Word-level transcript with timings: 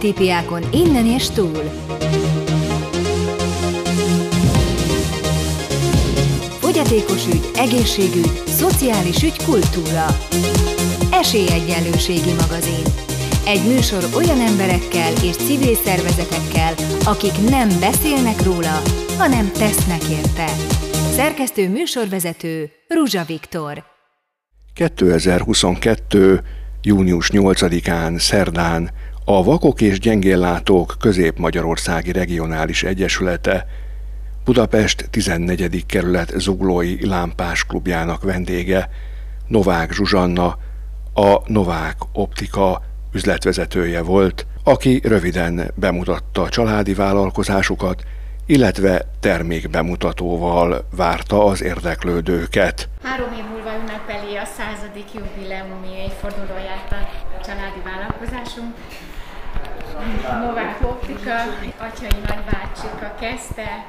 sztereotípiákon 0.00 0.62
innen 0.72 1.06
és 1.06 1.30
túl. 1.30 1.62
Fogyatékos 6.60 7.26
ügy, 7.26 7.50
egészségügy, 7.54 8.42
szociális 8.46 9.22
ügy, 9.22 9.44
kultúra. 9.44 10.06
Esélyegyenlőségi 11.12 12.32
magazin. 12.40 12.84
Egy 13.46 13.66
műsor 13.66 14.04
olyan 14.16 14.40
emberekkel 14.40 15.12
és 15.22 15.36
civil 15.36 15.74
szervezetekkel, 15.74 16.74
akik 17.04 17.50
nem 17.50 17.68
beszélnek 17.80 18.42
róla, 18.42 18.82
hanem 19.18 19.50
tesznek 19.52 20.02
érte. 20.10 20.46
Szerkesztő 21.12 21.68
műsorvezető 21.68 22.70
Ruzsa 22.88 23.24
Viktor. 23.24 23.84
2022. 24.74 26.40
június 26.82 27.30
8-án 27.32 28.18
szerdán 28.18 28.90
a 29.32 29.42
Vakok 29.42 29.80
és 29.80 29.98
Gyengéllátók 29.98 30.94
Közép-Magyarországi 31.00 32.12
Regionális 32.12 32.82
Egyesülete 32.82 33.66
Budapest 34.44 35.08
14. 35.10 35.86
kerület 35.86 36.32
Zuglói 36.36 37.06
Lámpás 37.06 37.64
klubjának 37.64 38.22
vendége 38.22 38.88
Novák 39.46 39.92
Zsuzsanna, 39.92 40.56
a 41.14 41.40
Novák 41.46 41.96
Optika 42.12 42.82
üzletvezetője 43.12 44.02
volt, 44.02 44.46
aki 44.64 45.00
röviden 45.04 45.70
bemutatta 45.74 46.48
családi 46.48 46.94
vállalkozásukat, 46.94 48.02
illetve 48.46 49.06
termékbemutatóval 49.20 50.86
várta 50.96 51.44
az 51.44 51.62
érdeklődőket. 51.62 52.88
Három 53.02 53.32
év 53.32 53.44
múlva 53.50 53.70
ünnepeli 53.80 54.36
a 54.36 54.44
századik 54.44 55.06
jubileumi 55.14 56.02
évfordulóját 56.06 56.92
a 57.40 57.44
családi 57.44 57.80
vállalkozásunk. 57.84 58.74
Novák 60.46 60.78
Optika, 60.82 61.34
atyai 61.78 62.20
nagybácsika 62.26 63.14
kezdte, 63.20 63.84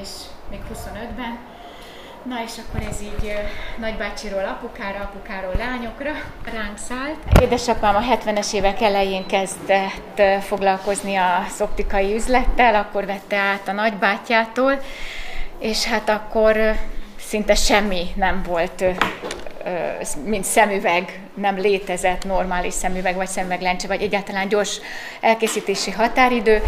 és 0.00 0.08
még 0.50 0.60
25-ben. 0.74 1.38
Na 2.22 2.34
és 2.44 2.52
akkor 2.58 2.88
ez 2.88 3.00
így 3.02 3.32
nagybácsiról 3.78 4.44
apukára, 4.44 4.98
apukáról 4.98 5.52
lányokra 5.58 6.10
ránk 6.52 6.78
szállt. 6.78 7.40
Édesapám 7.40 7.96
a 7.96 8.00
70-es 8.00 8.52
évek 8.52 8.80
elején 8.80 9.26
kezdett 9.26 10.22
foglalkozni 10.40 11.16
az 11.16 11.60
optikai 11.60 12.14
üzlettel, 12.14 12.74
akkor 12.74 13.06
vette 13.06 13.36
át 13.36 13.68
a 13.68 13.72
nagybátyjától, 13.72 14.80
és 15.58 15.84
hát 15.84 16.08
akkor 16.08 16.56
szinte 17.18 17.54
semmi 17.54 18.06
nem 18.14 18.42
volt, 18.46 18.84
mint 20.24 20.44
szemüveg, 20.44 21.20
nem 21.34 21.58
létezett 21.58 22.24
normális 22.24 22.74
szemüveg, 22.74 23.16
vagy 23.16 23.28
szemüveglencse, 23.28 23.86
vagy 23.86 24.02
egyáltalán 24.02 24.48
gyors 24.48 24.80
elkészítési 25.20 25.90
határidő, 25.90 26.62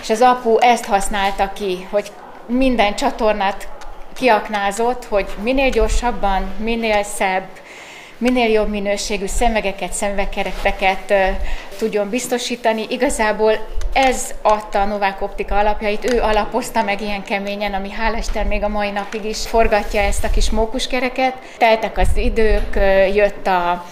és 0.00 0.10
az 0.10 0.20
apu 0.20 0.58
ezt 0.58 0.84
használta 0.84 1.52
ki, 1.52 1.86
hogy 1.90 2.12
minden 2.46 2.94
csatornát 2.94 3.68
kiaknázott, 4.14 5.04
hogy 5.04 5.26
minél 5.42 5.70
gyorsabban, 5.70 6.54
minél 6.58 7.02
szebb, 7.02 7.48
minél 8.20 8.48
jobb 8.48 8.68
minőségű 8.68 9.26
szemvegeket, 9.26 9.92
szemvegkereteket 9.92 11.12
tudjon 11.78 12.08
biztosítani. 12.08 12.86
Igazából 12.88 13.52
ez 13.92 14.34
adta 14.42 14.80
a 14.80 14.84
Novák 14.84 15.22
Optika 15.22 15.58
alapjait, 15.58 16.12
ő 16.12 16.20
alapozta 16.20 16.82
meg 16.82 17.00
ilyen 17.00 17.22
keményen, 17.22 17.74
ami 17.74 17.88
hál' 17.88 18.18
Isten 18.18 18.46
még 18.46 18.62
a 18.62 18.68
mai 18.68 18.90
napig 18.90 19.24
is 19.24 19.46
forgatja 19.46 20.00
ezt 20.00 20.24
a 20.24 20.30
kis 20.30 20.50
mókuskereket. 20.50 21.34
Teltek 21.58 21.98
az 21.98 22.08
idők, 22.14 22.76
jött 23.14 23.46
a, 23.46 23.84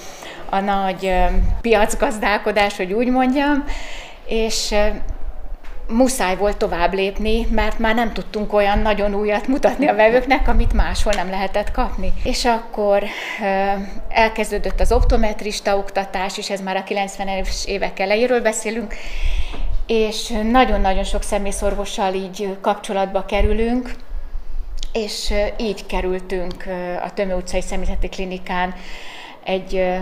a 0.50 0.60
nagy 0.60 1.14
piacgazdálkodás, 1.60 2.76
hogy 2.76 2.92
úgy 2.92 3.08
mondjam, 3.08 3.64
és 4.26 4.74
muszáj 5.88 6.36
volt 6.36 6.56
tovább 6.56 6.94
lépni, 6.94 7.46
mert 7.50 7.78
már 7.78 7.94
nem 7.94 8.12
tudtunk 8.12 8.52
olyan 8.52 8.78
nagyon 8.78 9.14
újat 9.14 9.46
mutatni 9.46 9.86
a 9.86 9.94
vevőknek, 9.94 10.48
amit 10.48 10.72
máshol 10.72 11.12
nem 11.12 11.30
lehetett 11.30 11.70
kapni. 11.70 12.12
És 12.24 12.44
akkor 12.44 13.04
elkezdődött 14.08 14.80
az 14.80 14.92
optometrista 14.92 15.76
oktatás, 15.76 16.38
és 16.38 16.50
ez 16.50 16.60
már 16.60 16.76
a 16.76 16.82
90-es 16.82 17.64
évek 17.64 17.98
elejéről 17.98 18.40
beszélünk, 18.40 18.94
és 19.86 20.32
nagyon-nagyon 20.50 21.04
sok 21.04 21.22
személyszorvossal 21.22 22.14
így 22.14 22.56
kapcsolatba 22.60 23.24
kerülünk, 23.24 23.94
és 24.92 25.32
így 25.56 25.86
kerültünk 25.86 26.64
a 27.04 27.12
Tömő 27.14 27.34
utcai 27.34 27.62
személyzeti 27.62 28.08
klinikán 28.08 28.74
egy 29.44 29.98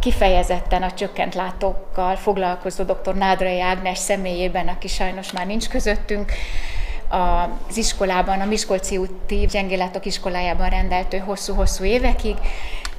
kifejezetten 0.00 0.82
a 0.82 0.92
csökkent 0.92 1.34
látókkal 1.34 2.16
foglalkozó 2.16 2.84
dr. 2.84 3.14
Nádrai 3.14 3.60
Ágnes 3.60 3.98
személyében, 3.98 4.68
aki 4.68 4.88
sajnos 4.88 5.32
már 5.32 5.46
nincs 5.46 5.68
közöttünk, 5.68 6.32
az 7.08 7.76
iskolában, 7.76 8.40
a 8.40 8.44
Miskolci 8.44 8.96
úti 8.96 9.46
gyengélátok 9.50 10.06
iskolájában 10.06 10.68
rendelt 10.68 11.14
ő 11.14 11.18
hosszú-hosszú 11.18 11.84
évekig, 11.84 12.36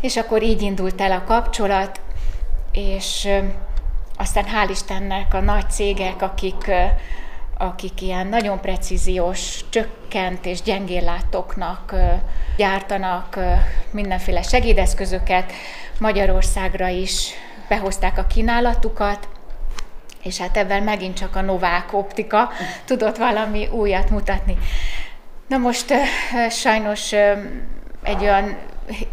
és 0.01 0.17
akkor 0.17 0.43
így 0.43 0.61
indult 0.61 1.01
el 1.01 1.11
a 1.11 1.23
kapcsolat, 1.23 1.99
és 2.71 3.29
aztán 4.17 4.45
hál' 4.45 4.69
Istennek 4.69 5.33
a 5.33 5.39
nagy 5.39 5.69
cégek, 5.69 6.21
akik, 6.21 6.71
akik 7.61 8.01
ilyen 8.01 8.27
nagyon 8.27 8.61
precíziós, 8.61 9.59
csökkent 9.69 10.45
és 10.45 10.61
gyengéllátóknak 10.61 11.93
gyártanak 12.57 13.39
mindenféle 13.91 14.41
segédeszközöket, 14.41 15.51
Magyarországra 15.99 16.87
is 16.87 17.29
behozták 17.69 18.17
a 18.17 18.25
kínálatukat, 18.25 19.27
és 20.23 20.37
hát 20.37 20.57
ebben 20.57 20.83
megint 20.83 21.17
csak 21.17 21.35
a 21.35 21.41
Novák 21.41 21.93
optika 21.93 22.49
tudott 22.85 23.17
valami 23.17 23.67
újat 23.67 24.09
mutatni. 24.09 24.57
Na 25.47 25.57
most 25.57 25.93
sajnos 26.49 27.11
egy 28.03 28.21
olyan 28.21 28.57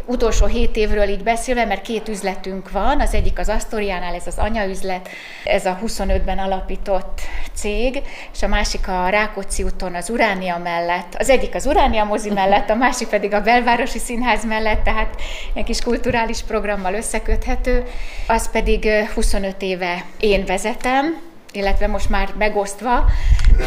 utolsó 0.05 0.45
hét 0.45 0.75
évről 0.75 1.07
így 1.07 1.23
beszélve, 1.23 1.65
mert 1.65 1.81
két 1.81 2.07
üzletünk 2.07 2.71
van, 2.71 2.99
az 2.99 3.13
egyik 3.13 3.39
az 3.39 3.49
Asztoriánál, 3.49 4.15
ez 4.15 4.27
az 4.27 4.37
anyaüzlet, 4.37 5.09
ez 5.43 5.65
a 5.65 5.79
25-ben 5.85 6.37
alapított 6.37 7.21
cég, 7.53 8.01
és 8.33 8.43
a 8.43 8.47
másik 8.47 8.87
a 8.87 9.09
Rákóczi 9.09 9.63
úton 9.63 9.95
az 9.95 10.09
Uránia 10.09 10.57
mellett, 10.57 11.15
az 11.17 11.29
egyik 11.29 11.55
az 11.55 11.65
Uránia 11.65 12.03
mozi 12.03 12.29
mellett, 12.29 12.69
a 12.69 12.75
másik 12.75 13.07
pedig 13.07 13.33
a 13.33 13.41
Belvárosi 13.41 13.99
Színház 13.99 14.45
mellett, 14.45 14.83
tehát 14.83 15.21
egy 15.53 15.63
kis 15.63 15.81
kulturális 15.81 16.41
programmal 16.41 16.93
összeköthető, 16.93 17.83
az 18.27 18.51
pedig 18.51 18.89
25 19.13 19.61
éve 19.61 20.05
én 20.19 20.45
vezetem, 20.45 21.21
illetve 21.51 21.87
most 21.87 22.09
már 22.09 22.29
megosztva, 22.37 23.05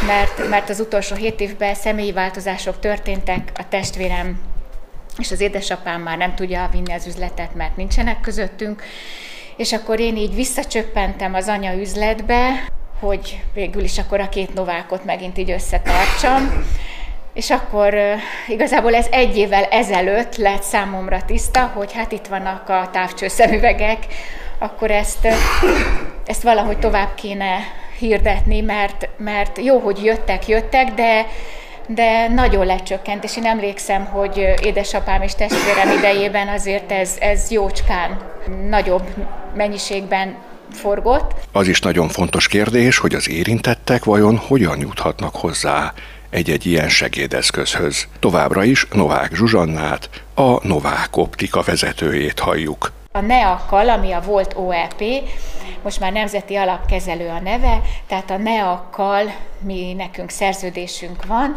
mert, 0.07 0.49
mert 0.49 0.69
az 0.69 0.79
utolsó 0.79 1.15
hét 1.15 1.39
évben 1.39 1.75
személyi 1.75 2.11
változások 2.11 2.79
történtek, 2.79 3.51
a 3.55 3.67
testvérem 3.69 4.52
és 5.17 5.31
az 5.31 5.39
édesapám 5.41 6.01
már 6.01 6.17
nem 6.17 6.35
tudja 6.35 6.69
vinni 6.71 6.93
az 6.93 7.07
üzletet, 7.07 7.55
mert 7.55 7.75
nincsenek 7.77 8.21
közöttünk, 8.21 8.83
és 9.55 9.73
akkor 9.73 9.99
én 9.99 10.17
így 10.17 10.35
visszacsöppentem 10.35 11.33
az 11.33 11.47
anya 11.47 11.73
üzletbe, 11.73 12.67
hogy 12.99 13.41
végül 13.53 13.83
is 13.83 13.97
akkor 13.97 14.19
a 14.19 14.29
két 14.29 14.53
novákot 14.53 15.05
megint 15.05 15.37
így 15.37 15.51
összetartsam, 15.51 16.63
és 17.33 17.49
akkor 17.49 17.95
igazából 18.47 18.95
ez 18.95 19.07
egy 19.11 19.37
évvel 19.37 19.63
ezelőtt 19.63 20.35
lett 20.35 20.63
számomra 20.63 21.21
tiszta, 21.25 21.71
hogy 21.73 21.93
hát 21.93 22.11
itt 22.11 22.27
vannak 22.27 22.69
a 22.69 22.89
távcsőszemüvegek, 22.91 24.05
akkor 24.57 24.91
ezt, 24.91 25.27
ezt 26.25 26.43
valahogy 26.43 26.79
tovább 26.79 27.15
kéne 27.15 27.57
hirdetni, 27.97 28.61
mert, 28.61 29.09
mert 29.17 29.57
jó, 29.63 29.79
hogy 29.79 30.03
jöttek, 30.03 30.47
jöttek, 30.47 30.93
de 30.93 31.25
de 31.87 32.27
nagyon 32.27 32.65
lecsökkent, 32.65 33.23
és 33.23 33.37
én 33.37 33.45
emlékszem, 33.45 34.05
hogy 34.05 34.53
édesapám 34.61 35.21
és 35.21 35.35
testvérem 35.35 35.97
idejében 35.97 36.47
azért 36.47 36.91
ez, 36.91 37.15
ez 37.19 37.51
jócskán 37.51 38.17
nagyobb 38.69 39.07
mennyiségben 39.55 40.35
forgott. 40.71 41.31
Az 41.51 41.67
is 41.67 41.79
nagyon 41.79 42.07
fontos 42.07 42.47
kérdés, 42.47 42.97
hogy 42.97 43.13
az 43.13 43.29
érintettek 43.29 44.03
vajon 44.03 44.37
hogyan 44.37 44.79
juthatnak 44.79 45.35
hozzá 45.35 45.93
egy-egy 46.29 46.65
ilyen 46.65 46.89
segédeszközhöz. 46.89 48.07
Továbbra 48.19 48.63
is 48.63 48.87
Novák 48.91 49.35
Zsuzsannát, 49.35 50.09
a 50.35 50.67
Novák 50.67 51.17
Optika 51.17 51.61
vezetőjét 51.61 52.39
halljuk. 52.39 52.91
A 53.15 53.21
NEAK-kal, 53.21 53.89
ami 53.89 54.11
a 54.11 54.21
volt 54.21 54.53
OEP, 54.57 55.03
most 55.83 55.99
már 55.99 56.11
Nemzeti 56.11 56.55
Alapkezelő 56.55 57.27
a 57.27 57.39
neve, 57.39 57.81
tehát 58.07 58.29
a 58.29 58.37
NEAK-kal 58.37 59.33
mi 59.59 59.93
nekünk 59.93 60.29
szerződésünk 60.29 61.25
van, 61.25 61.53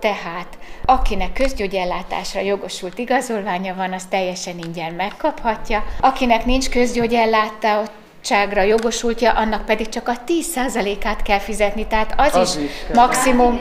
tehát 0.00 0.58
akinek 0.84 1.32
közgyógyellátásra 1.32 2.40
jogosult 2.40 2.98
igazolványa 2.98 3.74
van, 3.74 3.92
az 3.92 4.04
teljesen 4.04 4.58
ingyen 4.58 4.92
megkaphatja. 4.92 5.84
Akinek 6.00 6.44
nincs 6.44 6.68
közgyógyellátáságra 6.68 8.62
jogosultja, 8.62 9.32
annak 9.32 9.64
pedig 9.64 9.88
csak 9.88 10.08
a 10.08 10.14
10%-át 10.26 11.22
kell 11.22 11.38
fizetni, 11.38 11.86
tehát 11.86 12.14
az, 12.16 12.34
az 12.34 12.56
is, 12.56 12.64
is 12.64 12.70
maximum 12.94 13.60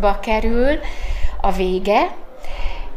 ba 0.00 0.18
kerül 0.20 0.78
a 1.40 1.52
vége, 1.52 2.10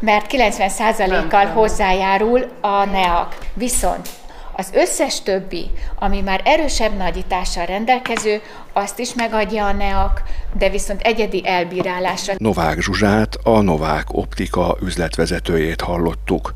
mert 0.02 0.26
90%-kal 0.30 1.46
hozzájárul 1.46 2.46
a 2.62 2.86
NEAK. 2.86 3.38
Viszont 3.54 4.10
Az 4.56 4.72
összes 4.74 5.22
többi, 5.22 5.72
ami 6.00 6.22
már 6.22 6.42
erősebb 6.44 6.98
nagyítással 6.98 7.66
rendelkező, 7.66 8.42
azt 8.74 9.00
is 9.00 9.14
megadja 9.14 9.66
a 9.66 9.72
NEAK, 9.72 10.24
de 10.58 10.70
viszont 10.70 11.02
egyedi 11.02 11.42
elbírálásra. 11.46 12.34
Novák 12.38 12.80
Zsuzsát, 12.80 13.38
a 13.44 13.62
Novák 13.62 14.06
Optika 14.12 14.78
üzletvezetőjét 14.82 15.82
hallottuk. 15.82 16.54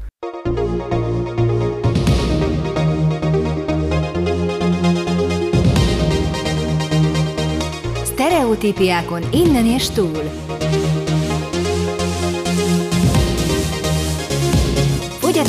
Sztereotípiákon 8.04 9.24
innen 9.32 9.66
és 9.66 9.90
túl. 9.90 10.45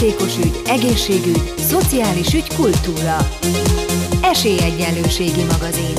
Fogyatékos 0.06 0.44
ügy, 0.44 0.60
egészségügy, 0.66 1.52
szociális 1.56 2.34
ügy, 2.34 2.54
kultúra. 2.54 3.16
Esélyegyenlőségi 4.22 5.42
magazin. 5.42 5.94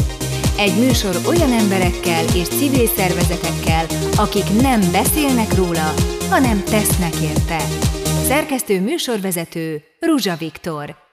Egy 0.58 0.78
műsor 0.80 1.20
olyan 1.26 1.52
emberekkel 1.52 2.24
és 2.36 2.48
civil 2.48 2.88
szervezetekkel, 2.88 3.86
akik 4.16 4.62
nem 4.62 4.80
beszélnek 4.92 5.56
róla, 5.56 5.94
hanem 6.30 6.64
tesznek 6.64 7.16
érte. 7.16 7.58
Szerkesztő 8.28 8.82
műsorvezető 8.82 9.84
Ruzsa 10.00 10.36
Viktor. 10.36 11.07